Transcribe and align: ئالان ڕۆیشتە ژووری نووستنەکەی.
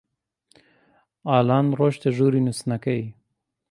ئالان 1.27 1.65
ڕۆیشتە 1.79 2.09
ژووری 2.15 2.41
نووستنەکەی. 2.45 3.03